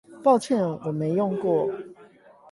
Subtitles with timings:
[0.23, 1.69] 抱歉我沒用過